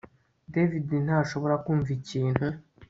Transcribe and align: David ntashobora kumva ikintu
David 0.53 0.87
ntashobora 1.05 1.55
kumva 1.65 1.89
ikintu 1.97 2.45